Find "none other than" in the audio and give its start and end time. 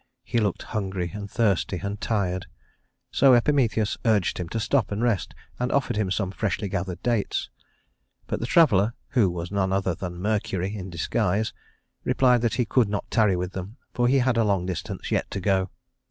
9.51-10.19